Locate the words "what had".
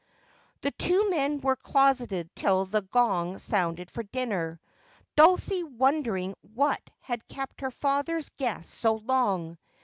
6.55-7.27